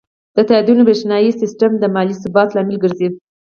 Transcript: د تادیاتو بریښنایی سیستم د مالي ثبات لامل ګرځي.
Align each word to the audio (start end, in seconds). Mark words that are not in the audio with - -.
د 0.35 0.37
تادیاتو 0.49 0.85
بریښنایی 0.87 1.31
سیستم 1.41 1.71
د 1.77 1.83
مالي 1.95 2.15
ثبات 2.23 2.49
لامل 2.55 2.77
ګرځي. 2.83 3.07